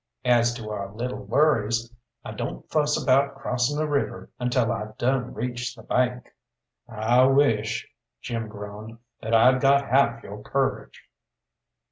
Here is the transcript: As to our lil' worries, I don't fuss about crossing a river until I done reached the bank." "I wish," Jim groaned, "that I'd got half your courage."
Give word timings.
As 0.25 0.55
to 0.55 0.71
our 0.71 0.91
lil' 0.95 1.25
worries, 1.27 1.93
I 2.25 2.31
don't 2.31 2.67
fuss 2.71 2.99
about 2.99 3.35
crossing 3.35 3.77
a 3.77 3.85
river 3.85 4.31
until 4.39 4.71
I 4.71 4.93
done 4.97 5.35
reached 5.35 5.75
the 5.75 5.83
bank." 5.83 6.33
"I 6.89 7.25
wish," 7.27 7.87
Jim 8.19 8.47
groaned, 8.47 8.97
"that 9.21 9.35
I'd 9.35 9.61
got 9.61 9.87
half 9.87 10.23
your 10.23 10.41
courage." 10.41 11.03